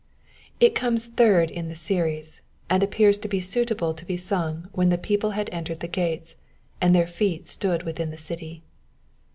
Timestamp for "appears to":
2.81-3.27